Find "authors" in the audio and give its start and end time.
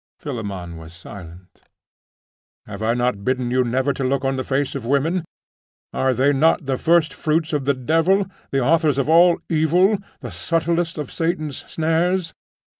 8.61-8.97